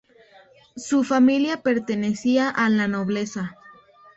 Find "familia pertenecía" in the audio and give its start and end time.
1.03-2.49